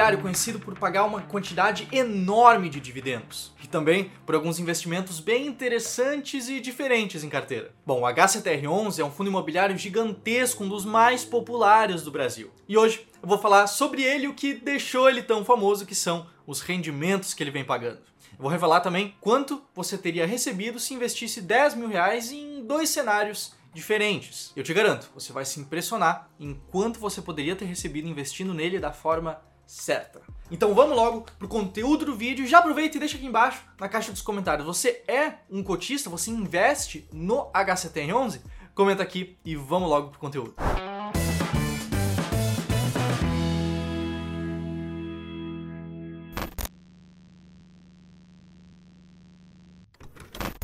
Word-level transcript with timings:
imobiliário 0.00 0.22
conhecido 0.22 0.58
por 0.58 0.78
pagar 0.78 1.04
uma 1.04 1.20
quantidade 1.20 1.86
enorme 1.92 2.70
de 2.70 2.80
dividendos 2.80 3.52
e 3.62 3.66
também 3.66 4.10
por 4.24 4.34
alguns 4.34 4.58
investimentos 4.58 5.20
bem 5.20 5.46
interessantes 5.46 6.48
e 6.48 6.58
diferentes 6.58 7.22
em 7.22 7.28
carteira. 7.28 7.74
Bom, 7.84 8.00
o 8.00 8.04
HCTR11 8.04 8.98
é 8.98 9.04
um 9.04 9.10
fundo 9.10 9.28
imobiliário 9.28 9.76
gigantesco, 9.76 10.64
um 10.64 10.68
dos 10.68 10.86
mais 10.86 11.22
populares 11.22 12.02
do 12.02 12.10
Brasil. 12.10 12.50
E 12.66 12.78
hoje 12.78 13.06
eu 13.22 13.28
vou 13.28 13.36
falar 13.36 13.66
sobre 13.66 14.02
ele 14.02 14.24
e 14.24 14.28
o 14.28 14.34
que 14.34 14.54
deixou 14.54 15.06
ele 15.06 15.22
tão 15.22 15.44
famoso, 15.44 15.84
que 15.84 15.94
são 15.94 16.26
os 16.46 16.62
rendimentos 16.62 17.34
que 17.34 17.42
ele 17.42 17.50
vem 17.50 17.64
pagando. 17.64 17.98
Eu 18.32 18.42
vou 18.42 18.50
revelar 18.50 18.80
também 18.80 19.14
quanto 19.20 19.62
você 19.74 19.98
teria 19.98 20.26
recebido 20.26 20.80
se 20.80 20.94
investisse 20.94 21.42
10 21.42 21.74
mil 21.74 21.88
reais 21.88 22.32
em 22.32 22.64
dois 22.64 22.88
cenários 22.88 23.52
diferentes. 23.74 24.50
Eu 24.56 24.64
te 24.64 24.72
garanto, 24.72 25.10
você 25.14 25.30
vai 25.30 25.44
se 25.44 25.60
impressionar 25.60 26.28
em 26.40 26.58
quanto 26.70 26.98
você 26.98 27.20
poderia 27.20 27.54
ter 27.54 27.66
recebido 27.66 28.08
investindo 28.08 28.54
nele 28.54 28.80
da 28.80 28.92
forma 28.92 29.40
certa. 29.70 30.20
Então 30.50 30.74
vamos 30.74 30.96
logo 30.96 31.26
pro 31.38 31.46
conteúdo 31.46 32.06
do 32.06 32.16
vídeo. 32.16 32.44
Já 32.44 32.58
aproveita 32.58 32.96
e 32.96 33.00
deixa 33.00 33.16
aqui 33.16 33.26
embaixo 33.26 33.62
na 33.78 33.88
caixa 33.88 34.10
dos 34.10 34.20
comentários. 34.20 34.66
Você 34.66 35.04
é 35.06 35.34
um 35.48 35.62
cotista? 35.62 36.10
Você 36.10 36.30
investe 36.32 37.08
no 37.12 37.46
HCTR11? 37.52 38.40
Comenta 38.74 39.02
aqui 39.02 39.38
e 39.44 39.54
vamos 39.54 39.88
logo 39.88 40.10
pro 40.10 40.18
conteúdo. 40.18 40.56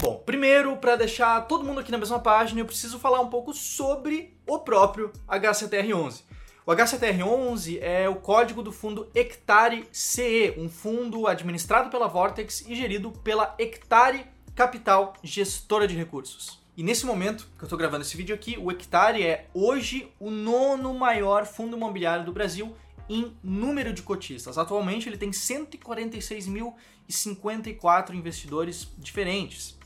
Bom, 0.02 0.22
primeiro, 0.26 0.76
para 0.78 0.96
deixar 0.96 1.40
todo 1.42 1.64
mundo 1.64 1.78
aqui 1.78 1.92
na 1.92 1.98
mesma 1.98 2.18
página, 2.18 2.60
eu 2.60 2.66
preciso 2.66 2.98
falar 2.98 3.20
um 3.20 3.28
pouco 3.28 3.54
sobre 3.54 4.36
o 4.48 4.58
próprio 4.58 5.12
HCTR11. 5.28 6.22
O 6.68 6.72
HCTR11 6.72 7.78
é 7.80 8.08
o 8.08 8.16
código 8.16 8.60
do 8.60 8.72
fundo 8.72 9.08
Hectare 9.14 9.86
CE, 9.92 10.52
um 10.58 10.68
fundo 10.68 11.28
administrado 11.28 11.90
pela 11.90 12.08
Vortex 12.08 12.64
e 12.66 12.74
gerido 12.74 13.12
pela 13.12 13.54
Hectare 13.56 14.26
Capital 14.52 15.14
Gestora 15.22 15.86
de 15.86 15.94
Recursos. 15.94 16.60
E 16.76 16.82
nesse 16.82 17.06
momento 17.06 17.46
que 17.56 17.62
eu 17.62 17.66
estou 17.66 17.78
gravando 17.78 18.02
esse 18.02 18.16
vídeo 18.16 18.34
aqui, 18.34 18.58
o 18.58 18.72
Hectare 18.72 19.22
é 19.22 19.46
hoje 19.54 20.12
o 20.18 20.28
nono 20.28 20.92
maior 20.92 21.46
fundo 21.46 21.76
imobiliário 21.76 22.24
do 22.24 22.32
Brasil 22.32 22.74
em 23.08 23.32
número 23.44 23.92
de 23.92 24.02
cotistas. 24.02 24.58
Atualmente 24.58 25.08
ele 25.08 25.16
tem 25.16 25.30
146.054 25.30 28.12
investidores 28.12 28.88
diferentes. 28.98 29.78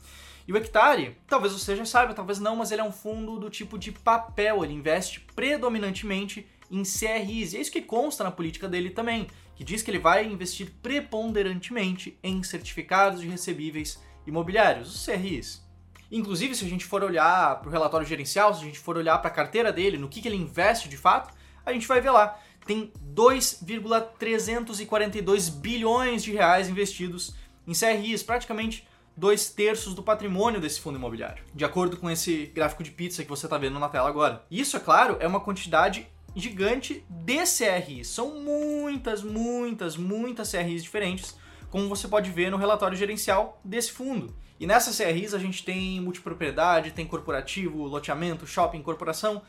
E 0.48 0.52
o 0.52 0.56
Hectare, 0.56 1.18
talvez 1.26 1.52
você 1.52 1.76
já 1.76 1.84
saiba, 1.84 2.14
talvez 2.14 2.40
não, 2.40 2.56
mas 2.56 2.72
ele 2.72 2.80
é 2.80 2.84
um 2.84 2.90
fundo 2.90 3.38
do 3.38 3.50
tipo 3.50 3.78
de 3.78 3.92
papel, 3.92 4.64
ele 4.64 4.72
investe 4.72 5.20
predominantemente 5.36 6.48
em 6.70 6.82
CRIs. 6.82 7.52
E 7.52 7.56
é 7.56 7.60
isso 7.60 7.72
que 7.72 7.82
consta 7.82 8.22
na 8.22 8.30
política 8.30 8.68
dele 8.68 8.90
também, 8.90 9.26
que 9.56 9.64
diz 9.64 9.82
que 9.82 9.90
ele 9.90 9.98
vai 9.98 10.26
investir 10.26 10.70
preponderantemente 10.82 12.18
em 12.22 12.42
certificados 12.42 13.20
de 13.20 13.28
recebíveis 13.28 13.98
imobiliários, 14.26 14.94
os 14.94 15.04
CRIs. 15.04 15.68
Inclusive, 16.10 16.54
se 16.54 16.64
a 16.64 16.68
gente 16.68 16.84
for 16.84 17.04
olhar 17.04 17.60
para 17.60 17.68
o 17.68 17.72
relatório 17.72 18.06
gerencial, 18.06 18.54
se 18.54 18.62
a 18.62 18.64
gente 18.64 18.78
for 18.78 18.96
olhar 18.96 19.18
para 19.18 19.30
a 19.30 19.34
carteira 19.34 19.72
dele, 19.72 19.96
no 19.96 20.08
que, 20.08 20.20
que 20.20 20.28
ele 20.28 20.36
investe 20.36 20.88
de 20.88 20.96
fato, 20.96 21.32
a 21.64 21.72
gente 21.72 21.86
vai 21.86 22.00
ver 22.00 22.10
lá. 22.10 22.36
Tem 22.66 22.92
2,342 23.00 25.48
bilhões 25.48 26.22
de 26.22 26.32
reais 26.32 26.68
investidos 26.68 27.34
em 27.66 27.72
CRIs, 27.72 28.22
praticamente 28.22 28.86
dois 29.16 29.50
terços 29.50 29.94
do 29.94 30.02
patrimônio 30.02 30.60
desse 30.60 30.78
fundo 30.80 30.96
imobiliário, 30.96 31.42
de 31.54 31.64
acordo 31.64 31.96
com 31.96 32.10
esse 32.10 32.46
gráfico 32.46 32.82
de 32.82 32.90
pizza 32.90 33.22
que 33.22 33.28
você 33.28 33.46
está 33.46 33.56
vendo 33.58 33.78
na 33.78 33.88
tela 33.88 34.08
agora. 34.08 34.44
Isso, 34.50 34.76
é 34.76 34.80
claro, 34.80 35.16
é 35.20 35.26
uma 35.26 35.40
quantidade 35.40 36.08
gigante 36.34 37.04
de 37.08 37.38
CRIs. 37.38 38.08
São 38.08 38.40
muitas, 38.40 39.22
muitas, 39.22 39.96
muitas 39.96 40.50
CRIs 40.50 40.82
diferentes, 40.82 41.36
como 41.70 41.88
você 41.88 42.08
pode 42.08 42.30
ver 42.30 42.50
no 42.50 42.56
relatório 42.56 42.96
gerencial 42.96 43.60
desse 43.64 43.92
fundo. 43.92 44.34
E 44.58 44.66
nessas 44.66 44.98
CRIs 44.98 45.32
a 45.32 45.38
gente 45.38 45.64
tem 45.64 46.00
multipropriedade, 46.00 46.90
tem 46.90 47.06
corporativo, 47.06 47.84
loteamento, 47.84 48.46
shopping, 48.46 48.82
corporação, 48.82 49.42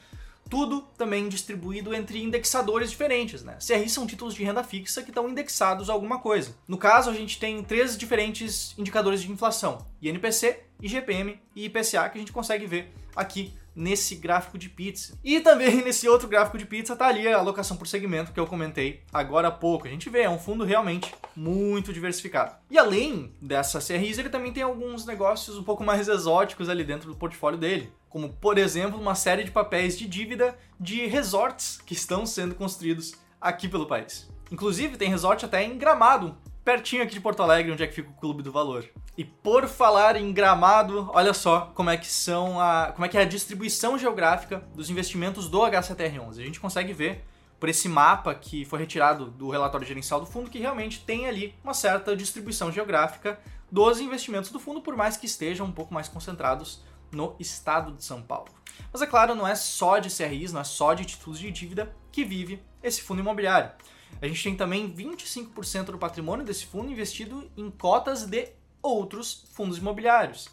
tudo 0.50 0.81
também 0.97 1.30
distribuído 1.30 1.94
entre 1.94 2.22
indexadores 2.22 2.90
diferentes, 2.90 3.44
né? 3.44 3.58
CRIs 3.66 3.91
são 3.91 4.06
títulos 4.06 4.34
de 4.34 4.44
renda 4.44 4.64
fixa 4.64 5.02
que 5.02 5.09
estão 5.09 5.30
indexados 5.30 5.90
a 5.90 5.94
alguma 5.94 6.20
coisa. 6.20 6.56
No 6.68 6.78
caso, 6.78 7.09
a 7.09 7.14
gente 7.14 7.40
tem 7.40 7.64
três 7.64 7.97
diferentes 7.97 8.74
indicadores 8.78 9.22
de 9.22 9.31
inflação: 9.31 9.86
INPC, 10.02 10.59
IGPM 10.81 11.40
e 11.56 11.66
IPCA, 11.66 12.09
que 12.09 12.18
a 12.18 12.22
gente 12.22 12.34
consegue 12.34 12.66
ver 12.66 12.94
aqui 13.16 13.53
nesse 13.76 14.16
gráfico 14.16 14.58
de 14.58 14.70
pizza. 14.70 15.18
E 15.24 15.40
também 15.40 15.78
nesse 15.84 16.08
outro 16.08 16.28
gráfico 16.28 16.58
de 16.58 16.66
pizza 16.66 16.96
tá 16.96 17.08
ali 17.08 17.28
a 17.28 17.38
alocação 17.38 17.78
por 17.78 17.88
segmento 17.88 18.32
que 18.32 18.40
eu 18.40 18.48
comentei 18.48 19.04
agora 19.14 19.48
há 19.48 19.52
pouco. 19.52 19.88
A 19.88 19.90
gente 19.90 20.09
vê, 20.09 20.22
é 20.22 20.30
um 20.30 20.40
fundo 20.40 20.64
realmente 20.64 21.14
muito 21.36 21.94
diversificado. 21.94 22.56
E 22.70 22.78
além 22.78 23.34
dessa 23.42 23.80
CRIs, 23.80 24.18
ele 24.18 24.30
também 24.30 24.52
tem 24.52 24.64
alguns 24.64 25.06
negócios 25.06 25.58
um 25.58 25.64
pouco 25.64 25.84
mais 25.84 26.08
exóticos 26.08 26.70
ali 26.70 26.84
dentro 26.84 27.09
do 27.09 27.16
portfólio 27.16 27.58
dele. 27.59 27.92
Como, 28.09 28.30
por 28.30 28.58
exemplo, 28.58 29.00
uma 29.00 29.16
série 29.16 29.44
de 29.44 29.52
papéis 29.52 29.98
de 29.98 30.06
dívida 30.08 30.58
de 30.80 31.06
resorts 31.06 31.80
que 31.86 31.94
estão 31.94 32.26
sendo 32.26 32.56
construídos 32.56 33.14
aqui 33.40 33.68
pelo 33.68 33.88
país. 33.88 34.30
Inclusive, 34.52 34.98
tem 34.98 35.09
resort 35.09 35.46
até 35.46 35.64
em 35.64 35.78
Gramado, 35.78 36.38
pertinho 36.64 37.04
aqui 37.04 37.14
de 37.14 37.22
Porto 37.22 37.42
Alegre, 37.42 37.72
onde 37.72 37.84
é 37.84 37.88
que 37.88 37.94
fica 37.94 38.10
o 38.10 38.14
Clube 38.14 38.44
do 38.44 38.52
Valor. 38.52 38.86
E 39.18 39.26
por 39.26 39.68
falar 39.68 40.16
em 40.16 40.32
Gramado, 40.32 41.10
olha 41.14 41.34
só 41.34 41.72
como 41.76 41.90
é 41.90 41.98
que 41.98 42.08
são 42.08 42.60
a, 42.60 42.92
como 42.94 43.06
é 43.06 43.10
que 43.10 43.18
é 43.18 43.22
a 43.22 43.26
distribuição 43.26 43.98
geográfica 43.98 44.64
dos 44.76 44.90
investimentos 44.90 45.50
do 45.50 45.60
HCTR11. 45.60 46.40
A 46.40 46.46
gente 46.46 46.60
consegue 46.60 46.94
ver 46.94 47.24
por 47.60 47.70
esse 47.70 47.88
mapa 47.88 48.34
que 48.34 48.66
foi 48.66 48.80
retirado 48.80 49.30
do 49.30 49.50
relatório 49.50 49.86
gerencial 49.86 50.20
do 50.20 50.26
fundo 50.26 50.50
que 50.50 50.58
realmente 50.58 51.02
tem 51.06 51.28
ali 51.28 51.56
uma 51.64 51.74
certa 51.74 52.16
distribuição 52.16 52.72
geográfica 52.72 53.40
dos 53.72 54.00
investimentos 54.00 54.50
do 54.50 54.60
fundo, 54.60 54.82
por 54.82 54.96
mais 54.96 55.16
que 55.16 55.26
estejam 55.26 55.68
um 55.68 55.72
pouco 55.72 55.94
mais 55.94 56.08
concentrados 56.08 56.84
no 57.12 57.36
estado 57.40 57.92
de 57.92 58.04
São 58.04 58.22
Paulo. 58.22 58.50
Mas 58.92 59.02
é 59.02 59.06
claro, 59.06 59.36
não 59.36 59.48
é 59.48 59.56
só 59.56 60.00
de 60.00 60.10
CRIs, 60.10 60.52
não 60.52 60.62
é 60.62 60.64
só 60.64 60.94
de 60.94 61.06
títulos 61.06 61.40
de 61.40 61.52
dívida 61.52 61.96
que 62.12 62.26
vive 62.26 62.62
esse 62.82 63.02
fundo 63.02 63.22
imobiliário. 63.22 63.72
A 64.20 64.28
gente 64.28 64.44
tem 64.44 64.56
também 64.56 64.92
25% 64.92 65.86
do 65.86 65.98
patrimônio 65.98 66.46
desse 66.46 66.66
fundo 66.66 66.92
investido 66.92 67.50
em 67.56 67.70
cotas 67.70 68.26
de 68.26 68.50
outros 68.82 69.46
fundos 69.54 69.78
imobiliários. 69.78 70.50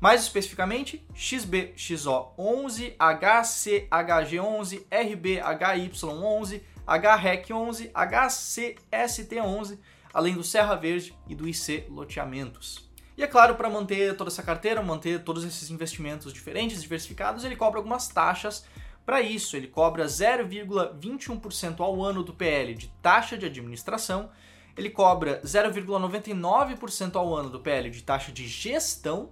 Mais 0.00 0.22
especificamente, 0.22 1.06
XB, 1.14 1.74
XO11, 1.76 2.96
HCHG11, 2.96 4.84
RBHY11, 4.90 6.62
HREC11, 6.86 7.90
HCST11, 7.92 9.78
além 10.12 10.34
do 10.34 10.44
Serra 10.44 10.74
Verde 10.76 11.14
e 11.26 11.34
do 11.34 11.48
IC 11.48 11.86
Loteamentos. 11.90 12.88
E 13.16 13.22
é 13.22 13.26
claro, 13.26 13.56
para 13.56 13.68
manter 13.68 14.16
toda 14.16 14.30
essa 14.30 14.44
carteira, 14.44 14.80
manter 14.80 15.24
todos 15.24 15.44
esses 15.44 15.70
investimentos 15.70 16.32
diferentes, 16.32 16.80
diversificados, 16.80 17.44
ele 17.44 17.56
cobra 17.56 17.80
algumas 17.80 18.06
taxas 18.06 18.64
para 19.08 19.22
isso, 19.22 19.56
ele 19.56 19.68
cobra 19.68 20.04
0,21% 20.04 21.80
ao 21.80 22.04
ano 22.04 22.22
do 22.22 22.34
PL 22.34 22.74
de 22.74 22.88
taxa 23.00 23.38
de 23.38 23.46
administração, 23.46 24.28
ele 24.76 24.90
cobra 24.90 25.40
0,99% 25.40 27.16
ao 27.16 27.34
ano 27.34 27.48
do 27.48 27.58
PL 27.58 27.88
de 27.88 28.02
taxa 28.02 28.30
de 28.30 28.46
gestão, 28.46 29.30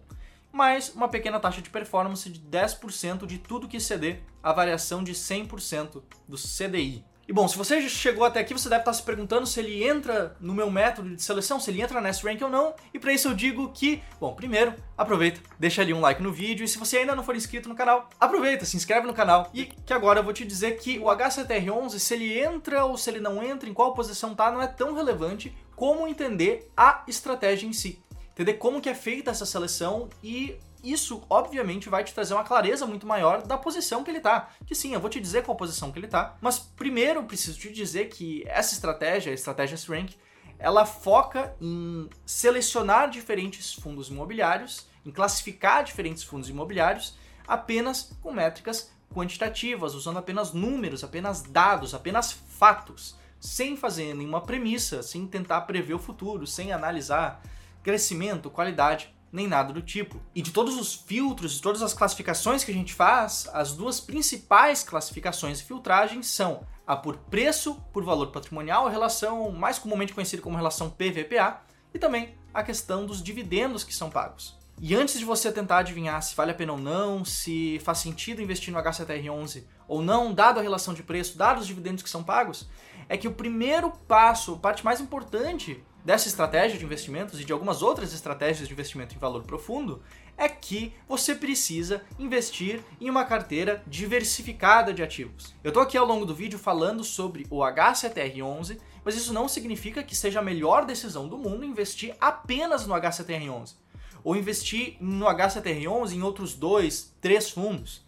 mais 0.50 0.88
uma 0.94 1.10
pequena 1.10 1.38
taxa 1.38 1.60
de 1.60 1.68
performance 1.68 2.30
de 2.30 2.40
10% 2.40 3.26
de 3.26 3.36
tudo 3.36 3.68
que 3.68 3.76
exceder 3.76 4.22
a 4.42 4.50
variação 4.50 5.04
de 5.04 5.12
100% 5.12 6.02
do 6.26 6.38
CDI. 6.38 7.04
E 7.28 7.32
bom, 7.32 7.48
se 7.48 7.58
você 7.58 7.88
chegou 7.88 8.24
até 8.24 8.38
aqui, 8.38 8.52
você 8.52 8.68
deve 8.68 8.82
estar 8.82 8.92
se 8.92 9.02
perguntando 9.02 9.46
se 9.48 9.58
ele 9.58 9.82
entra 9.82 10.36
no 10.40 10.54
meu 10.54 10.70
método 10.70 11.16
de 11.16 11.20
seleção, 11.20 11.58
se 11.58 11.70
ele 11.70 11.82
entra 11.82 12.00
nesse 12.00 12.24
rank 12.24 12.40
ou 12.40 12.48
não. 12.48 12.72
E 12.94 13.00
para 13.00 13.12
isso 13.12 13.26
eu 13.26 13.34
digo 13.34 13.72
que, 13.72 14.00
bom, 14.20 14.32
primeiro, 14.32 14.72
aproveita, 14.96 15.40
deixa 15.58 15.82
ali 15.82 15.92
um 15.92 16.00
like 16.00 16.22
no 16.22 16.32
vídeo 16.32 16.62
e 16.64 16.68
se 16.68 16.78
você 16.78 16.98
ainda 16.98 17.16
não 17.16 17.24
for 17.24 17.34
inscrito 17.34 17.68
no 17.68 17.74
canal, 17.74 18.08
aproveita, 18.20 18.64
se 18.64 18.76
inscreve 18.76 19.08
no 19.08 19.12
canal. 19.12 19.50
E 19.52 19.64
que 19.64 19.92
agora 19.92 20.20
eu 20.20 20.24
vou 20.24 20.32
te 20.32 20.44
dizer 20.44 20.78
que 20.78 21.00
o 21.00 21.06
HCTR11, 21.06 21.98
se 21.98 22.14
ele 22.14 22.38
entra 22.38 22.84
ou 22.84 22.96
se 22.96 23.10
ele 23.10 23.18
não 23.18 23.42
entra, 23.42 23.68
em 23.68 23.74
qual 23.74 23.92
posição 23.92 24.32
tá, 24.32 24.52
não 24.52 24.62
é 24.62 24.68
tão 24.68 24.94
relevante 24.94 25.52
como 25.74 26.06
entender 26.06 26.70
a 26.76 27.02
estratégia 27.08 27.66
em 27.66 27.72
si. 27.72 28.00
Entender 28.34 28.54
como 28.54 28.80
que 28.80 28.88
é 28.88 28.94
feita 28.94 29.32
essa 29.32 29.46
seleção 29.46 30.08
e 30.22 30.56
isso, 30.92 31.22
obviamente, 31.28 31.88
vai 31.88 32.04
te 32.04 32.14
trazer 32.14 32.34
uma 32.34 32.44
clareza 32.44 32.86
muito 32.86 33.06
maior 33.06 33.42
da 33.42 33.56
posição 33.56 34.04
que 34.04 34.10
ele 34.10 34.20
tá. 34.20 34.50
Que 34.66 34.74
sim, 34.74 34.94
eu 34.94 35.00
vou 35.00 35.10
te 35.10 35.20
dizer 35.20 35.42
qual 35.42 35.56
posição 35.56 35.90
que 35.90 35.98
ele 35.98 36.08
tá, 36.08 36.36
mas 36.40 36.58
primeiro 36.58 37.22
preciso 37.24 37.58
te 37.58 37.72
dizer 37.72 38.08
que 38.08 38.44
essa 38.46 38.74
estratégia, 38.74 39.32
a 39.32 39.34
estratégia 39.34 39.74
S-Rank, 39.74 40.14
ela 40.58 40.86
foca 40.86 41.54
em 41.60 42.08
selecionar 42.24 43.10
diferentes 43.10 43.74
fundos 43.74 44.08
imobiliários, 44.08 44.86
em 45.04 45.10
classificar 45.10 45.84
diferentes 45.84 46.22
fundos 46.22 46.48
imobiliários 46.48 47.16
apenas 47.46 48.12
com 48.22 48.32
métricas 48.32 48.90
quantitativas, 49.14 49.94
usando 49.94 50.18
apenas 50.18 50.52
números, 50.52 51.04
apenas 51.04 51.42
dados, 51.42 51.94
apenas 51.94 52.32
fatos, 52.32 53.16
sem 53.38 53.76
fazer 53.76 54.14
nenhuma 54.14 54.40
premissa, 54.40 55.02
sem 55.02 55.26
tentar 55.26 55.60
prever 55.62 55.94
o 55.94 55.98
futuro, 55.98 56.46
sem 56.46 56.72
analisar 56.72 57.40
crescimento, 57.82 58.50
qualidade 58.50 59.14
nem 59.36 59.46
nada 59.46 59.72
do 59.72 59.82
tipo. 59.82 60.20
E 60.34 60.40
de 60.40 60.50
todos 60.50 60.76
os 60.76 60.94
filtros, 60.94 61.52
de 61.52 61.62
todas 61.62 61.82
as 61.82 61.92
classificações 61.92 62.64
que 62.64 62.70
a 62.70 62.74
gente 62.74 62.94
faz, 62.94 63.48
as 63.52 63.74
duas 63.74 64.00
principais 64.00 64.82
classificações 64.82 65.60
e 65.60 65.64
filtragens 65.64 66.26
são 66.26 66.66
Há 66.86 66.94
por 66.94 67.16
preço 67.16 67.74
por 67.92 68.04
valor 68.04 68.28
patrimonial, 68.28 68.86
a 68.86 68.90
relação 68.90 69.50
mais 69.50 69.76
comumente 69.76 70.14
conhecida 70.14 70.40
como 70.40 70.56
relação 70.56 70.88
PVPA, 70.88 71.60
e 71.92 71.98
também 71.98 72.36
a 72.54 72.62
questão 72.62 73.04
dos 73.04 73.20
dividendos 73.20 73.82
que 73.82 73.92
são 73.92 74.08
pagos. 74.08 74.56
E 74.80 74.94
antes 74.94 75.18
de 75.18 75.24
você 75.24 75.50
tentar 75.50 75.78
adivinhar 75.78 76.22
se 76.22 76.36
vale 76.36 76.52
a 76.52 76.54
pena 76.54 76.74
ou 76.74 76.78
não, 76.78 77.24
se 77.24 77.80
faz 77.80 77.98
sentido 77.98 78.40
investir 78.40 78.72
no 78.72 78.80
HCTR11 78.80 79.64
ou 79.88 80.00
não, 80.00 80.32
dado 80.32 80.60
a 80.60 80.62
relação 80.62 80.94
de 80.94 81.02
preço, 81.02 81.36
dados 81.36 81.62
os 81.62 81.66
dividendos 81.66 82.04
que 82.04 82.10
são 82.10 82.22
pagos, 82.22 82.68
é 83.08 83.16
que 83.16 83.26
o 83.26 83.32
primeiro 83.32 83.90
passo, 84.06 84.54
a 84.54 84.58
parte 84.58 84.84
mais 84.84 85.00
importante 85.00 85.82
dessa 86.06 86.28
estratégia 86.28 86.78
de 86.78 86.84
investimentos 86.84 87.40
e 87.40 87.44
de 87.44 87.52
algumas 87.52 87.82
outras 87.82 88.14
estratégias 88.14 88.68
de 88.68 88.72
investimento 88.72 89.16
em 89.16 89.18
valor 89.18 89.42
profundo 89.42 90.00
é 90.38 90.48
que 90.48 90.94
você 91.08 91.34
precisa 91.34 92.00
investir 92.16 92.80
em 93.00 93.10
uma 93.10 93.24
carteira 93.24 93.82
diversificada 93.88 94.94
de 94.94 95.02
ativos. 95.02 95.52
Eu 95.64 95.70
estou 95.70 95.82
aqui 95.82 95.98
ao 95.98 96.06
longo 96.06 96.24
do 96.24 96.32
vídeo 96.32 96.60
falando 96.60 97.02
sobre 97.02 97.44
o 97.50 97.56
HCTR11, 97.56 98.78
mas 99.04 99.16
isso 99.16 99.32
não 99.32 99.48
significa 99.48 100.00
que 100.00 100.14
seja 100.14 100.38
a 100.38 100.44
melhor 100.44 100.86
decisão 100.86 101.26
do 101.26 101.36
mundo 101.36 101.64
investir 101.64 102.14
apenas 102.20 102.86
no 102.86 102.94
HCTR11 102.94 103.74
ou 104.22 104.36
investir 104.36 104.96
no 105.00 105.26
HCTR11 105.26 106.12
em 106.12 106.22
outros 106.22 106.54
dois, 106.54 107.12
três 107.20 107.50
fundos. 107.50 108.06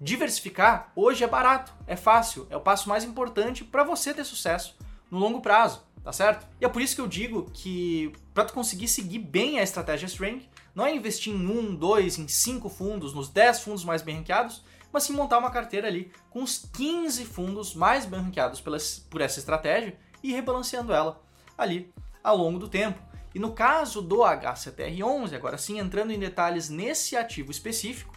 Diversificar 0.00 0.92
hoje 0.94 1.24
é 1.24 1.26
barato, 1.26 1.74
é 1.88 1.96
fácil, 1.96 2.46
é 2.50 2.56
o 2.56 2.60
passo 2.60 2.88
mais 2.88 3.02
importante 3.02 3.64
para 3.64 3.82
você 3.82 4.14
ter 4.14 4.22
sucesso 4.22 4.76
no 5.10 5.18
longo 5.18 5.40
prazo, 5.40 5.82
tá 6.02 6.12
certo? 6.12 6.46
E 6.60 6.64
é 6.64 6.68
por 6.68 6.82
isso 6.82 6.94
que 6.94 7.00
eu 7.00 7.06
digo 7.06 7.50
que 7.52 8.12
para 8.34 8.44
tu 8.44 8.52
conseguir 8.52 8.88
seguir 8.88 9.18
bem 9.18 9.58
a 9.58 9.62
estratégia 9.62 10.06
Strength, 10.06 10.48
não 10.74 10.86
é 10.86 10.94
investir 10.94 11.32
em 11.32 11.46
um, 11.46 11.74
dois, 11.74 12.18
em 12.18 12.26
cinco 12.28 12.68
fundos, 12.68 13.12
nos 13.14 13.28
10 13.28 13.60
fundos 13.60 13.84
mais 13.84 14.02
bem 14.02 14.16
ranqueados, 14.16 14.62
mas 14.92 15.04
sim 15.04 15.12
montar 15.12 15.38
uma 15.38 15.50
carteira 15.50 15.88
ali 15.88 16.10
com 16.30 16.42
os 16.42 16.58
15 16.72 17.24
fundos 17.24 17.74
mais 17.74 18.04
bem 18.04 18.20
ranqueados 18.20 18.60
por 18.60 19.20
essa 19.20 19.38
estratégia 19.38 19.96
e 20.22 20.32
rebalanceando 20.32 20.92
ela 20.92 21.20
ali 21.56 21.92
ao 22.22 22.36
longo 22.36 22.58
do 22.58 22.68
tempo. 22.68 23.00
E 23.34 23.38
no 23.38 23.52
caso 23.52 24.02
do 24.02 24.18
HCTR11, 24.18 25.34
agora 25.34 25.56
sim 25.56 25.78
entrando 25.78 26.12
em 26.12 26.18
detalhes 26.18 26.68
nesse 26.68 27.16
ativo 27.16 27.50
específico, 27.50 28.11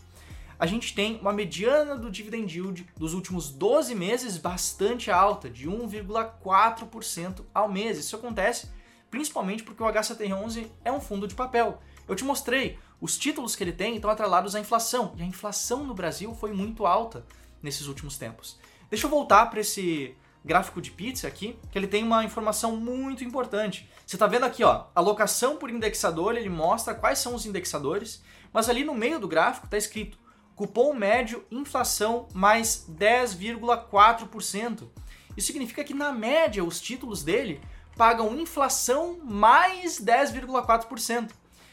a 0.57 0.65
gente 0.65 0.93
tem 0.93 1.19
uma 1.19 1.33
mediana 1.33 1.95
do 1.95 2.09
dividend 2.09 2.57
yield 2.57 2.87
dos 2.97 3.13
últimos 3.13 3.49
12 3.49 3.93
meses 3.93 4.37
bastante 4.37 5.11
alta, 5.11 5.49
de 5.49 5.69
1,4% 5.69 7.45
ao 7.53 7.69
mês. 7.69 7.97
Isso 7.97 8.15
acontece 8.15 8.69
principalmente 9.09 9.63
porque 9.63 9.81
o 9.81 9.85
HCTR11 9.85 10.67
é 10.83 10.91
um 10.91 10.99
fundo 10.99 11.27
de 11.27 11.35
papel. 11.35 11.81
Eu 12.07 12.15
te 12.15 12.23
mostrei, 12.23 12.77
os 12.99 13.17
títulos 13.17 13.55
que 13.55 13.63
ele 13.63 13.71
tem 13.71 13.95
estão 13.95 14.09
atrelados 14.09 14.55
à 14.55 14.59
inflação, 14.59 15.13
e 15.17 15.23
a 15.23 15.25
inflação 15.25 15.83
no 15.83 15.93
Brasil 15.93 16.33
foi 16.35 16.51
muito 16.51 16.85
alta 16.85 17.25
nesses 17.61 17.87
últimos 17.87 18.17
tempos. 18.17 18.59
Deixa 18.89 19.05
eu 19.05 19.09
voltar 19.09 19.47
para 19.47 19.59
esse 19.59 20.15
gráfico 20.43 20.79
de 20.79 20.91
pizza 20.91 21.27
aqui, 21.27 21.57
que 21.71 21.77
ele 21.77 21.87
tem 21.87 22.03
uma 22.03 22.23
informação 22.23 22.75
muito 22.75 23.23
importante. 23.23 23.89
Você 24.05 24.15
está 24.15 24.27
vendo 24.27 24.45
aqui, 24.45 24.63
ó, 24.63 24.85
alocação 24.93 25.57
por 25.57 25.71
indexador, 25.71 26.35
ele 26.35 26.49
mostra 26.49 26.93
quais 26.93 27.17
são 27.17 27.33
os 27.33 27.45
indexadores, 27.45 28.21
mas 28.53 28.69
ali 28.69 28.83
no 28.83 28.93
meio 28.93 29.19
do 29.19 29.27
gráfico 29.27 29.65
está 29.65 29.77
escrito 29.77 30.24
cupom 30.55 30.93
médio 30.93 31.43
inflação 31.51 32.27
mais 32.33 32.85
10,4%. 32.89 34.87
Isso 35.35 35.47
significa 35.47 35.83
que 35.83 35.93
na 35.93 36.11
média 36.11 36.63
os 36.63 36.79
títulos 36.79 37.23
dele 37.23 37.59
pagam 37.97 38.35
inflação 38.35 39.19
mais 39.23 40.01
10,4%. 40.01 41.31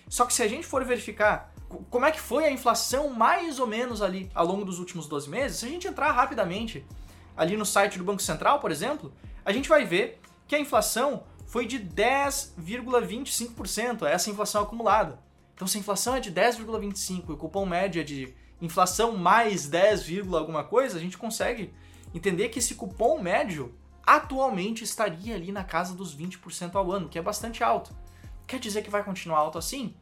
Só 0.08 0.26
que 0.26 0.34
se 0.34 0.42
a 0.42 0.48
gente 0.48 0.66
for 0.66 0.84
verificar 0.84 1.52
como 1.90 2.04
é 2.04 2.10
que 2.10 2.20
foi 2.20 2.44
a 2.44 2.50
inflação 2.50 3.08
mais 3.08 3.58
ou 3.58 3.66
menos 3.66 4.02
ali 4.02 4.30
ao 4.34 4.46
longo 4.46 4.62
dos 4.64 4.78
últimos 4.78 5.08
12 5.08 5.30
meses, 5.30 5.58
se 5.58 5.64
a 5.64 5.68
gente 5.68 5.88
entrar 5.88 6.12
rapidamente 6.12 6.84
ali 7.36 7.56
no 7.56 7.64
site 7.64 7.96
do 7.96 8.04
Banco 8.04 8.20
Central, 8.20 8.60
por 8.60 8.70
exemplo, 8.70 9.10
a 9.44 9.52
gente 9.52 9.68
vai 9.68 9.84
ver 9.84 10.20
que 10.46 10.54
a 10.54 10.58
inflação 10.58 11.24
foi 11.46 11.66
de 11.66 11.78
10,25%, 11.78 14.06
essa 14.06 14.28
inflação 14.28 14.62
acumulada. 14.62 15.18
Então, 15.54 15.66
se 15.66 15.78
a 15.78 15.80
inflação 15.80 16.14
é 16.14 16.20
de 16.20 16.30
10,25 16.32 17.28
e 17.28 17.32
o 17.32 17.36
cupom 17.36 17.64
médio 17.64 18.00
é 18.00 18.04
de 18.04 18.34
inflação 18.62 19.16
mais 19.16 19.68
10, 19.68 20.08
alguma 20.34 20.62
coisa, 20.62 20.96
a 20.96 21.00
gente 21.00 21.18
consegue 21.18 21.74
entender 22.14 22.48
que 22.48 22.60
esse 22.60 22.76
cupom 22.76 23.20
médio 23.20 23.74
atualmente 24.06 24.84
estaria 24.84 25.34
ali 25.34 25.50
na 25.50 25.64
casa 25.64 25.94
dos 25.94 26.16
20% 26.16 26.74
ao 26.76 26.90
ano, 26.90 27.08
que 27.08 27.18
é 27.18 27.22
bastante 27.22 27.62
alto. 27.62 27.94
Quer 28.46 28.60
dizer 28.60 28.82
que 28.82 28.90
vai 28.90 29.02
continuar 29.02 29.38
alto 29.38 29.58
assim? 29.58 29.94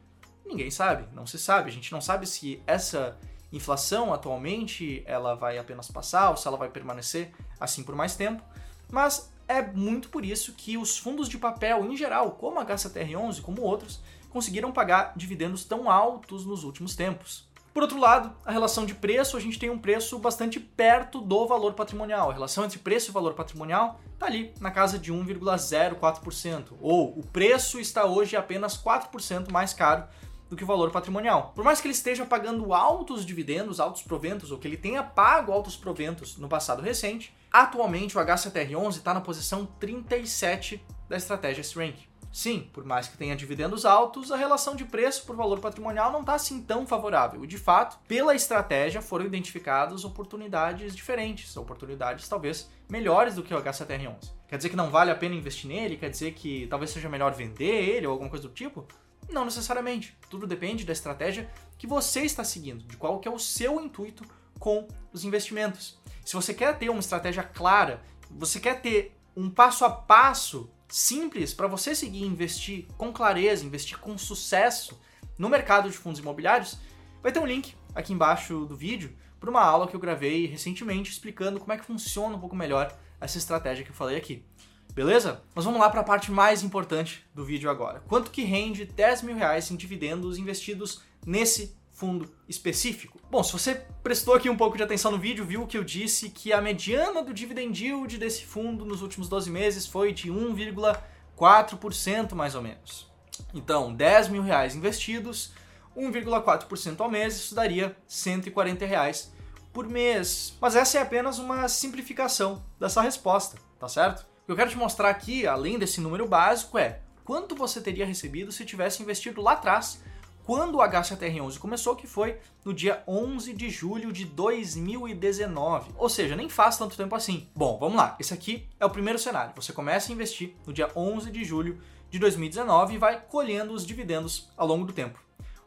Ninguém 0.45 0.69
sabe, 0.69 1.07
não 1.13 1.25
se 1.25 1.39
sabe. 1.39 1.69
A 1.69 1.73
gente 1.73 1.91
não 1.91 2.01
sabe 2.01 2.27
se 2.27 2.61
essa 2.67 3.17
inflação 3.51 4.13
atualmente 4.13 5.03
ela 5.05 5.35
vai 5.35 5.57
apenas 5.57 5.89
passar 5.89 6.29
ou 6.29 6.37
se 6.37 6.47
ela 6.47 6.57
vai 6.57 6.69
permanecer 6.69 7.33
assim 7.59 7.83
por 7.83 7.95
mais 7.95 8.15
tempo. 8.15 8.43
Mas 8.91 9.31
é 9.47 9.61
muito 9.61 10.09
por 10.09 10.23
isso 10.23 10.53
que 10.53 10.77
os 10.77 10.97
fundos 10.97 11.27
de 11.27 11.37
papel 11.37 11.85
em 11.85 11.95
geral, 11.95 12.31
como 12.33 12.59
a 12.59 12.65
HCTR11, 12.65 13.41
como 13.41 13.61
outros, 13.61 14.01
conseguiram 14.29 14.71
pagar 14.71 15.13
dividendos 15.15 15.65
tão 15.65 15.89
altos 15.89 16.45
nos 16.45 16.63
últimos 16.63 16.95
tempos. 16.95 17.50
Por 17.73 17.83
outro 17.83 17.97
lado, 17.97 18.35
a 18.45 18.51
relação 18.51 18.85
de 18.85 18.93
preço, 18.93 19.37
a 19.37 19.39
gente 19.39 19.57
tem 19.57 19.69
um 19.69 19.79
preço 19.79 20.19
bastante 20.19 20.59
perto 20.59 21.21
do 21.21 21.47
valor 21.47 21.73
patrimonial. 21.73 22.29
A 22.29 22.33
relação 22.33 22.65
entre 22.65 22.79
preço 22.79 23.09
e 23.09 23.13
valor 23.13 23.33
patrimonial 23.33 24.01
está 24.13 24.25
ali 24.25 24.53
na 24.59 24.71
casa 24.71 24.99
de 24.99 25.11
1,04%. 25.11 26.73
Ou 26.81 27.17
o 27.17 27.25
preço 27.25 27.79
está 27.79 28.05
hoje 28.05 28.35
apenas 28.35 28.77
4% 28.77 29.49
mais 29.51 29.73
caro 29.73 30.03
do 30.49 30.57
que 30.57 30.65
o 30.65 30.67
valor 30.67 30.91
patrimonial. 30.91 31.53
Por 31.55 31.63
mais 31.63 31.79
que 31.79 31.87
ele 31.87 31.93
esteja 31.93 32.25
pagando 32.25 32.73
altos 32.73 33.25
dividendos, 33.25 33.79
altos 33.79 34.01
proventos, 34.01 34.51
ou 34.51 34.57
que 34.57 34.67
ele 34.67 34.75
tenha 34.75 35.01
pago 35.01 35.53
altos 35.53 35.77
proventos 35.77 36.37
no 36.37 36.49
passado 36.49 36.81
recente, 36.81 37.33
atualmente 37.49 38.17
o 38.17 38.21
HCTR11 38.21 38.97
está 38.97 39.13
na 39.13 39.21
posição 39.21 39.65
37 39.79 40.85
da 41.07 41.15
estratégia 41.15 41.61
S-Rank. 41.61 42.10
Sim, 42.31 42.69
por 42.71 42.85
mais 42.85 43.07
que 43.07 43.17
tenha 43.17 43.35
dividendos 43.35 43.85
altos, 43.85 44.31
a 44.31 44.37
relação 44.37 44.73
de 44.75 44.85
preço 44.85 45.25
por 45.25 45.35
valor 45.35 45.59
patrimonial 45.59 46.11
não 46.11 46.21
está 46.21 46.33
assim 46.33 46.61
tão 46.61 46.87
favorável. 46.87 47.43
E 47.43 47.47
de 47.47 47.57
fato, 47.57 47.99
pela 48.07 48.33
estratégia 48.33 49.01
foram 49.01 49.25
identificadas 49.25 50.05
oportunidades 50.05 50.95
diferentes, 50.95 51.57
oportunidades 51.57 52.29
talvez 52.29 52.69
melhores 52.89 53.35
do 53.35 53.43
que 53.43 53.53
o 53.53 53.61
HCTR11. 53.61 54.31
Quer 54.47 54.57
dizer 54.57 54.69
que 54.69 54.75
não 54.75 54.89
vale 54.89 55.11
a 55.11 55.15
pena 55.15 55.35
investir 55.35 55.69
nele? 55.69 55.97
Quer 55.97 56.09
dizer 56.09 56.33
que 56.33 56.67
talvez 56.67 56.91
seja 56.91 57.09
melhor 57.09 57.33
vender 57.33 57.65
ele 57.65 58.07
ou 58.07 58.13
alguma 58.13 58.29
coisa 58.29 58.47
do 58.47 58.53
tipo? 58.53 58.85
Não 59.29 59.45
necessariamente. 59.45 60.17
Tudo 60.29 60.47
depende 60.47 60.85
da 60.85 60.93
estratégia 60.93 61.49
que 61.77 61.87
você 61.87 62.21
está 62.21 62.43
seguindo, 62.43 62.83
de 62.85 62.95
qual 62.95 63.19
que 63.19 63.27
é 63.27 63.31
o 63.31 63.39
seu 63.39 63.79
intuito 63.81 64.23
com 64.59 64.87
os 65.11 65.25
investimentos. 65.25 65.99
Se 66.23 66.35
você 66.35 66.53
quer 66.53 66.77
ter 66.77 66.89
uma 66.89 66.99
estratégia 66.99 67.43
clara, 67.43 68.01
você 68.29 68.59
quer 68.59 68.81
ter 68.81 69.17
um 69.35 69.49
passo 69.49 69.83
a 69.85 69.89
passo 69.89 70.69
simples 70.91 71.53
para 71.53 71.67
você 71.67 71.95
seguir 71.95 72.23
investir 72.23 72.85
com 72.97 73.11
clareza, 73.11 73.65
investir 73.65 73.97
com 73.97 74.17
sucesso 74.17 74.99
no 75.37 75.49
mercado 75.49 75.89
de 75.89 75.97
fundos 75.97 76.19
imobiliários, 76.19 76.77
vai 77.23 77.31
ter 77.31 77.39
um 77.39 77.45
link 77.45 77.73
aqui 77.95 78.13
embaixo 78.13 78.65
do 78.65 78.75
vídeo 78.75 79.15
para 79.39 79.49
uma 79.49 79.63
aula 79.63 79.87
que 79.87 79.95
eu 79.95 79.99
gravei 79.99 80.45
recentemente 80.45 81.11
explicando 81.11 81.59
como 81.59 81.73
é 81.73 81.77
que 81.77 81.85
funciona 81.85 82.35
um 82.35 82.39
pouco 82.39 82.55
melhor 82.55 82.95
essa 83.19 83.37
estratégia 83.37 83.83
que 83.83 83.89
eu 83.89 83.95
falei 83.95 84.17
aqui. 84.17 84.45
Beleza? 84.93 85.41
Mas 85.55 85.63
vamos 85.63 85.79
lá 85.79 85.89
para 85.89 86.01
a 86.01 86.03
parte 86.03 86.31
mais 86.31 86.63
importante 86.63 87.25
do 87.33 87.45
vídeo 87.45 87.69
agora. 87.69 88.01
Quanto 88.07 88.29
que 88.29 88.43
rende 88.43 88.85
10 88.85 89.21
mil 89.21 89.35
reais 89.35 89.71
em 89.71 89.75
dividendos 89.75 90.37
investidos 90.37 91.01
nesse 91.25 91.75
fundo 92.01 92.33
específico? 92.49 93.21
Bom, 93.29 93.43
se 93.43 93.53
você 93.53 93.75
prestou 94.01 94.33
aqui 94.33 94.49
um 94.49 94.57
pouco 94.57 94.75
de 94.75 94.81
atenção 94.81 95.11
no 95.11 95.19
vídeo, 95.19 95.45
viu 95.45 95.67
que 95.67 95.77
eu 95.77 95.83
disse 95.83 96.31
que 96.31 96.51
a 96.51 96.59
mediana 96.59 97.21
do 97.21 97.31
dividend 97.31 97.79
yield 97.79 98.17
desse 98.17 98.43
fundo 98.43 98.83
nos 98.83 99.03
últimos 99.03 99.29
12 99.29 99.51
meses 99.51 99.85
foi 99.85 100.11
de 100.11 100.31
1,4% 100.31 102.33
mais 102.33 102.55
ou 102.55 102.63
menos. 102.63 103.07
Então, 103.53 103.93
10 103.93 104.29
mil 104.29 104.41
reais 104.41 104.75
investidos, 104.75 105.53
1,4% 105.95 106.99
ao 106.99 107.11
mês, 107.11 107.35
isso 107.35 107.53
daria 107.53 107.95
140 108.07 108.83
reais 108.83 109.31
por 109.71 109.87
mês. 109.87 110.57
Mas 110.59 110.75
essa 110.75 110.97
é 110.97 111.03
apenas 111.03 111.37
uma 111.37 111.67
simplificação 111.67 112.65
dessa 112.79 113.03
resposta, 113.03 113.59
tá 113.79 113.87
certo? 113.87 114.21
O 114.21 114.45
que 114.47 114.51
eu 114.51 114.55
quero 114.55 114.71
te 114.71 114.77
mostrar 114.77 115.11
aqui, 115.11 115.45
além 115.45 115.77
desse 115.77 116.01
número 116.01 116.27
básico, 116.27 116.79
é 116.79 117.01
quanto 117.23 117.55
você 117.55 117.79
teria 117.79 118.07
recebido 118.07 118.51
se 118.51 118.65
tivesse 118.65 119.03
investido 119.03 119.39
lá 119.39 119.51
atrás 119.51 120.01
quando 120.43 120.75
o 120.75 120.79
HCTR11 120.79 121.57
começou, 121.57 121.95
que 121.95 122.07
foi 122.07 122.37
no 122.65 122.73
dia 122.73 123.03
11 123.07 123.53
de 123.53 123.69
julho 123.69 124.11
de 124.11 124.25
2019. 124.25 125.91
Ou 125.95 126.09
seja, 126.09 126.35
nem 126.35 126.49
faz 126.49 126.77
tanto 126.77 126.97
tempo 126.97 127.15
assim. 127.15 127.47
Bom, 127.55 127.77
vamos 127.79 127.97
lá. 127.97 128.15
Esse 128.19 128.33
aqui 128.33 128.67
é 128.79 128.85
o 128.85 128.89
primeiro 128.89 129.19
cenário. 129.19 129.53
Você 129.55 129.71
começa 129.71 130.11
a 130.11 130.13
investir 130.13 130.55
no 130.65 130.73
dia 130.73 130.89
11 130.95 131.31
de 131.31 131.43
julho 131.43 131.79
de 132.09 132.19
2019 132.19 132.95
e 132.95 132.97
vai 132.97 133.21
colhendo 133.21 133.73
os 133.73 133.85
dividendos 133.85 134.49
ao 134.57 134.67
longo 134.67 134.85
do 134.85 134.93
tempo. 134.93 135.19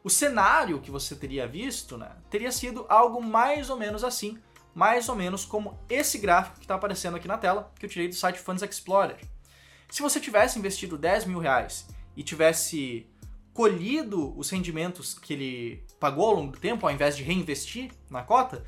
O 0.02 0.11
cenário 0.11 0.81
que 0.81 0.90
você 0.90 1.16
teria 1.16 1.49
visto 1.49 1.97
né, 1.97 2.11
teria 2.28 2.52
sido 2.52 2.85
algo 2.90 3.23
mais 3.23 3.71
ou 3.71 3.78
menos 3.78 4.04
assim, 4.04 4.38
mais 4.75 5.09
ou 5.09 5.14
menos 5.14 5.47
como 5.47 5.78
esse 5.88 6.19
gráfico 6.19 6.57
que 6.59 6.64
está 6.64 6.75
aparecendo 6.75 7.16
aqui 7.16 7.26
na 7.26 7.38
tela, 7.38 7.73
que 7.78 7.87
eu 7.87 7.90
tirei 7.90 8.09
do 8.09 8.14
site 8.14 8.38
Funds 8.38 8.62
Explorer. 8.62 9.16
Se 9.88 10.02
você 10.02 10.21
tivesse 10.21 10.59
investido 10.59 10.99
10 10.99 11.25
mil 11.25 11.38
reais 11.38 11.87
e 12.16 12.23
tivesse 12.23 13.07
colhido 13.54 14.37
os 14.37 14.50
rendimentos 14.50 15.16
que 15.16 15.32
ele 15.32 15.84
pagou 16.00 16.26
ao 16.26 16.34
longo 16.34 16.52
do 16.52 16.58
tempo, 16.58 16.87
ao 16.87 16.92
invés 16.92 17.16
de 17.16 17.23
reinvestir 17.23 17.92
na 18.11 18.23
cota, 18.23 18.64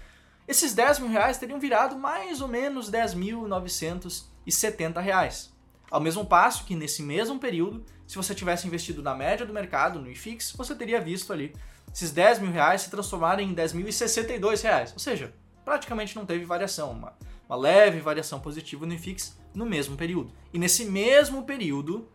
esses 0.47 0.73
10 0.73 1.01
mil 1.01 1.11
reais 1.11 1.39
teriam 1.39 1.59
virado 1.59 1.99
mais 1.99 2.41
ou 2.41 2.47
menos 2.47 2.89
10.970 2.89 5.03
reais. 5.03 5.53
Ao 5.91 6.01
mesmo 6.01 6.25
passo 6.25 6.65
que 6.65 6.77
nesse 6.77 7.03
mesmo 7.03 7.39
período, 7.39 7.85
se 8.07 8.17
você 8.17 8.33
tivesse 8.33 8.69
investido 8.69 9.03
na 9.03 9.13
média 9.13 9.45
do 9.45 9.53
mercado, 9.53 10.01
no 10.01 10.09
IFIX, 10.09 10.53
você 10.53 10.75
teria 10.75 11.01
visto 11.01 11.33
ali 11.33 11.53
esses 11.93 12.13
10 12.13 12.39
mil 12.39 12.53
reais 12.53 12.83
se 12.83 12.91
transformarem 12.91 13.51
em 13.51 13.55
10.062 13.55 14.63
reais. 14.63 14.93
Ou 14.93 15.01
seja, 15.01 15.35
praticamente 15.65 16.15
não 16.15 16.25
teve 16.25 16.45
variação, 16.45 16.93
uma, 16.93 17.13
uma 17.49 17.57
leve 17.57 17.99
variação 17.99 18.39
positiva 18.39 18.87
no 18.87 18.95
IFIX 18.95 19.37
no 19.53 19.67
mesmo 19.67 19.97
período. 19.97 20.33
E 20.53 20.59
nesse 20.59 20.85
mesmo 20.85 21.43
período, 21.43 22.09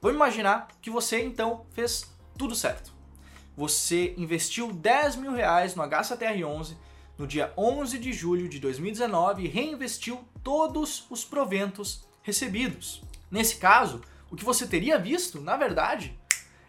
Vamos 0.00 0.16
imaginar 0.16 0.68
que 0.82 0.90
você 0.90 1.24
então 1.24 1.66
fez 1.72 2.12
tudo 2.36 2.54
certo. 2.54 2.92
Você 3.56 4.12
investiu 4.16 4.72
10 4.72 5.16
mil 5.16 5.32
reais 5.32 5.74
no 5.74 5.82
HCTR11, 5.84 6.76
no 7.18 7.26
dia 7.26 7.52
11 7.56 7.98
de 7.98 8.12
julho 8.12 8.46
de 8.48 8.58
2019 8.58 9.44
e 9.44 9.48
reinvestiu 9.48 10.24
todos 10.42 11.06
os 11.10 11.24
proventos 11.24 12.04
recebidos. 12.22 13.02
Nesse 13.30 13.56
caso, 13.56 14.02
o 14.30 14.36
que 14.36 14.44
você 14.44 14.66
teria 14.66 14.98
visto, 14.98 15.40
na 15.40 15.56
verdade, 15.56 16.18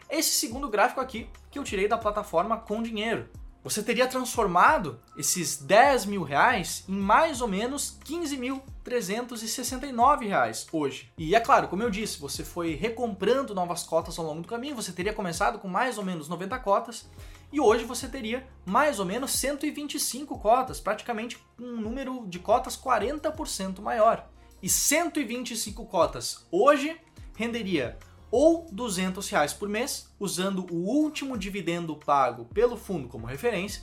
é 0.08 0.18
esse 0.18 0.30
segundo 0.30 0.68
gráfico 0.68 1.00
aqui 1.00 1.28
que 1.50 1.58
eu 1.58 1.64
tirei 1.64 1.88
da 1.88 1.98
plataforma 1.98 2.56
com 2.56 2.80
dinheiro. 2.82 3.28
Você 3.64 3.82
teria 3.82 4.06
transformado 4.06 5.00
esses 5.16 5.56
10 5.56 6.06
mil 6.06 6.22
reais 6.22 6.84
em 6.88 6.94
mais 6.94 7.40
ou 7.40 7.48
menos 7.48 7.98
15.369 8.04 10.28
reais 10.28 10.64
hoje. 10.70 11.10
E 11.18 11.34
é 11.34 11.40
claro, 11.40 11.66
como 11.66 11.82
eu 11.82 11.90
disse, 11.90 12.20
você 12.20 12.44
foi 12.44 12.76
recomprando 12.76 13.56
novas 13.56 13.82
cotas 13.82 14.16
ao 14.20 14.24
longo 14.24 14.42
do 14.42 14.48
caminho, 14.48 14.76
você 14.76 14.92
teria 14.92 15.12
começado 15.12 15.58
com 15.58 15.66
mais 15.66 15.98
ou 15.98 16.04
menos 16.04 16.28
90 16.28 16.56
cotas 16.60 17.08
e 17.52 17.60
hoje 17.60 17.84
você 17.84 18.08
teria 18.08 18.46
mais 18.64 18.98
ou 18.98 19.04
menos 19.04 19.32
125 19.32 20.38
cotas, 20.38 20.80
praticamente 20.80 21.38
um 21.58 21.76
número 21.76 22.26
de 22.26 22.38
cotas 22.38 22.76
40% 22.76 23.80
maior. 23.80 24.28
E 24.62 24.68
125 24.68 25.86
cotas 25.86 26.46
hoje 26.50 26.96
renderia 27.34 27.98
ou 28.30 28.66
200 28.72 29.28
reais 29.28 29.52
por 29.52 29.68
mês, 29.68 30.12
usando 30.18 30.66
o 30.70 30.76
último 30.76 31.38
dividendo 31.38 31.96
pago 31.96 32.46
pelo 32.46 32.76
fundo 32.76 33.08
como 33.08 33.26
referência, 33.26 33.82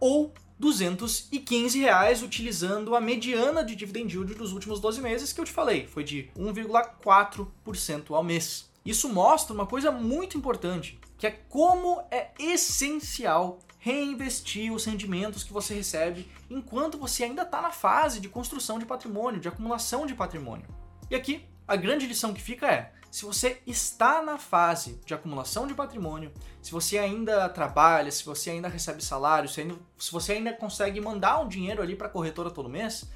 ou 0.00 0.32
215 0.58 1.78
reais 1.78 2.22
utilizando 2.22 2.94
a 2.94 3.00
mediana 3.00 3.64
de 3.64 3.74
dividend 3.74 4.14
yield 4.14 4.34
dos 4.34 4.52
últimos 4.52 4.80
12 4.80 5.00
meses 5.00 5.32
que 5.32 5.40
eu 5.40 5.44
te 5.44 5.52
falei, 5.52 5.86
foi 5.86 6.04
de 6.04 6.30
1,4% 6.36 8.14
ao 8.14 8.22
mês. 8.22 8.70
Isso 8.84 9.08
mostra 9.08 9.54
uma 9.54 9.66
coisa 9.66 9.90
muito 9.90 10.36
importante, 10.36 11.00
que 11.16 11.26
é 11.26 11.30
como 11.30 12.02
é 12.10 12.32
essencial 12.38 13.58
reinvestir 13.78 14.72
os 14.72 14.84
rendimentos 14.84 15.42
que 15.42 15.52
você 15.52 15.74
recebe 15.74 16.30
enquanto 16.50 16.98
você 16.98 17.24
ainda 17.24 17.42
está 17.42 17.62
na 17.62 17.70
fase 17.70 18.20
de 18.20 18.28
construção 18.28 18.78
de 18.78 18.84
patrimônio, 18.84 19.40
de 19.40 19.48
acumulação 19.48 20.06
de 20.06 20.14
patrimônio. 20.14 20.66
E 21.10 21.14
aqui, 21.14 21.46
a 21.66 21.76
grande 21.76 22.06
lição 22.06 22.34
que 22.34 22.42
fica 22.42 22.66
é: 22.66 22.92
se 23.10 23.24
você 23.24 23.62
está 23.66 24.22
na 24.22 24.36
fase 24.38 25.00
de 25.06 25.14
acumulação 25.14 25.66
de 25.66 25.72
patrimônio, 25.72 26.32
se 26.60 26.72
você 26.72 26.98
ainda 26.98 27.48
trabalha, 27.48 28.10
se 28.10 28.24
você 28.24 28.50
ainda 28.50 28.68
recebe 28.68 29.02
salário, 29.02 29.48
se, 29.48 29.60
ainda, 29.60 29.76
se 29.98 30.12
você 30.12 30.32
ainda 30.32 30.52
consegue 30.52 31.00
mandar 31.00 31.40
um 31.40 31.48
dinheiro 31.48 31.80
ali 31.80 31.96
para 31.96 32.06
a 32.06 32.10
corretora 32.10 32.50
todo 32.50 32.68
mês, 32.68 33.08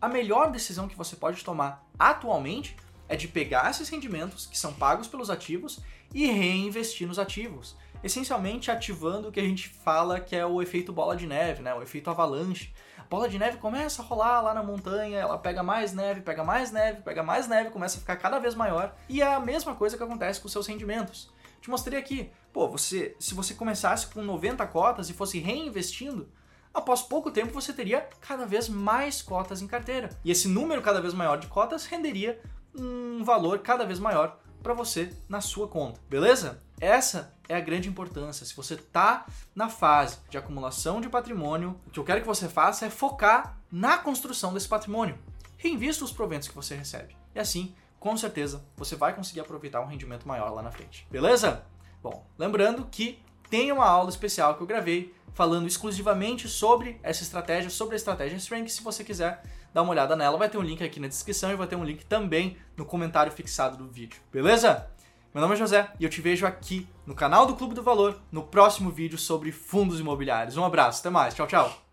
a 0.00 0.08
melhor 0.08 0.52
decisão 0.52 0.86
que 0.86 0.96
você 0.96 1.16
pode 1.16 1.42
tomar 1.42 1.84
atualmente 1.98 2.76
é 3.08 3.16
de 3.16 3.28
pegar 3.28 3.70
esses 3.70 3.88
rendimentos 3.88 4.46
que 4.46 4.58
são 4.58 4.72
pagos 4.72 5.08
pelos 5.08 5.30
ativos 5.30 5.80
e 6.14 6.26
reinvestir 6.26 7.06
nos 7.06 7.18
ativos, 7.18 7.76
essencialmente 8.02 8.70
ativando 8.70 9.28
o 9.28 9.32
que 9.32 9.40
a 9.40 9.44
gente 9.44 9.68
fala 9.68 10.20
que 10.20 10.34
é 10.34 10.44
o 10.44 10.62
efeito 10.62 10.92
bola 10.92 11.16
de 11.16 11.26
neve, 11.26 11.62
né? 11.62 11.74
o 11.74 11.82
efeito 11.82 12.10
avalanche. 12.10 12.72
A 12.98 13.04
bola 13.04 13.28
de 13.28 13.38
neve 13.38 13.58
começa 13.58 14.02
a 14.02 14.04
rolar 14.04 14.40
lá 14.40 14.54
na 14.54 14.62
montanha, 14.62 15.18
ela 15.18 15.38
pega 15.38 15.62
mais 15.62 15.92
neve, 15.92 16.22
pega 16.22 16.42
mais 16.42 16.72
neve, 16.72 17.02
pega 17.02 17.22
mais 17.22 17.46
neve, 17.46 17.70
começa 17.70 17.96
a 17.96 18.00
ficar 18.00 18.16
cada 18.16 18.38
vez 18.38 18.54
maior, 18.54 18.96
e 19.08 19.22
é 19.22 19.34
a 19.34 19.38
mesma 19.38 19.74
coisa 19.74 19.96
que 19.96 20.02
acontece 20.02 20.40
com 20.40 20.48
seus 20.48 20.66
rendimentos. 20.66 21.30
Te 21.60 21.70
mostrei 21.70 21.98
aqui, 21.98 22.30
pô, 22.52 22.68
você, 22.68 23.14
se 23.18 23.34
você 23.34 23.54
começasse 23.54 24.08
com 24.08 24.22
90 24.22 24.66
cotas 24.66 25.08
e 25.08 25.12
fosse 25.12 25.38
reinvestindo, 25.38 26.28
após 26.72 27.02
pouco 27.02 27.30
tempo 27.30 27.52
você 27.52 27.72
teria 27.72 28.08
cada 28.20 28.44
vez 28.44 28.68
mais 28.68 29.22
cotas 29.22 29.62
em 29.62 29.66
carteira. 29.66 30.10
E 30.24 30.30
esse 30.30 30.46
número 30.46 30.82
cada 30.82 31.00
vez 31.00 31.14
maior 31.14 31.38
de 31.38 31.46
cotas 31.46 31.86
renderia 31.86 32.40
um 32.78 33.24
valor 33.24 33.60
cada 33.60 33.84
vez 33.84 33.98
maior 33.98 34.38
para 34.62 34.74
você 34.74 35.12
na 35.28 35.40
sua 35.40 35.68
conta, 35.68 36.00
beleza? 36.08 36.60
Essa 36.80 37.34
é 37.48 37.54
a 37.54 37.60
grande 37.60 37.88
importância. 37.88 38.44
Se 38.44 38.54
você 38.54 38.74
está 38.74 39.26
na 39.54 39.68
fase 39.68 40.18
de 40.28 40.36
acumulação 40.36 41.00
de 41.00 41.08
patrimônio, 41.08 41.80
o 41.86 41.90
que 41.90 42.00
eu 42.00 42.04
quero 42.04 42.20
que 42.20 42.26
você 42.26 42.48
faça 42.48 42.84
é 42.84 42.90
focar 42.90 43.58
na 43.70 43.96
construção 43.96 44.52
desse 44.52 44.68
patrimônio. 44.68 45.18
Reinvista 45.56 46.04
os 46.04 46.12
proventos 46.12 46.48
que 46.48 46.54
você 46.54 46.74
recebe. 46.74 47.16
E 47.34 47.38
assim, 47.38 47.74
com 47.98 48.16
certeza, 48.16 48.64
você 48.76 48.94
vai 48.94 49.14
conseguir 49.14 49.40
aproveitar 49.40 49.80
um 49.80 49.86
rendimento 49.86 50.28
maior 50.28 50.50
lá 50.50 50.62
na 50.62 50.70
frente. 50.70 51.06
Beleza? 51.10 51.64
Bom, 52.02 52.26
lembrando 52.38 52.86
que 52.86 53.22
tem 53.48 53.72
uma 53.72 53.86
aula 53.86 54.10
especial 54.10 54.56
que 54.56 54.62
eu 54.62 54.66
gravei 54.66 55.14
falando 55.32 55.66
exclusivamente 55.66 56.48
sobre 56.48 56.98
essa 57.02 57.22
estratégia, 57.22 57.70
sobre 57.70 57.94
a 57.94 57.96
estratégia 57.96 58.36
Strength. 58.36 58.68
Se 58.68 58.82
você 58.82 59.04
quiser 59.04 59.42
dar 59.76 59.82
uma 59.82 59.90
olhada 59.90 60.16
nela, 60.16 60.38
vai 60.38 60.48
ter 60.48 60.56
um 60.56 60.62
link 60.62 60.82
aqui 60.82 60.98
na 60.98 61.06
descrição 61.06 61.52
e 61.52 61.54
vai 61.54 61.66
ter 61.66 61.76
um 61.76 61.84
link 61.84 62.06
também 62.06 62.56
no 62.78 62.86
comentário 62.86 63.30
fixado 63.30 63.76
do 63.76 63.86
vídeo. 63.86 64.18
Beleza? 64.32 64.88
Meu 65.34 65.42
nome 65.42 65.52
é 65.52 65.58
José 65.58 65.90
e 66.00 66.04
eu 66.04 66.08
te 66.08 66.22
vejo 66.22 66.46
aqui 66.46 66.88
no 67.04 67.14
canal 67.14 67.44
do 67.44 67.54
Clube 67.54 67.74
do 67.74 67.82
Valor 67.82 68.18
no 68.32 68.42
próximo 68.42 68.90
vídeo 68.90 69.18
sobre 69.18 69.52
fundos 69.52 70.00
imobiliários. 70.00 70.56
Um 70.56 70.64
abraço, 70.64 71.00
até 71.00 71.10
mais, 71.10 71.34
tchau, 71.34 71.46
tchau. 71.46 71.85